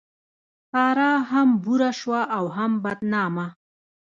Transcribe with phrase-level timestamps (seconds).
[0.71, 3.47] سارا هم بوره شوه او هم بدنامه.